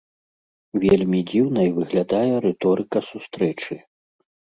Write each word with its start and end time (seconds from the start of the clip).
Вельмі 0.83 1.19
дзіўнай 1.31 1.69
выглядае 1.75 2.31
рыторыка 2.45 2.97
сустрэчы. 3.11 3.79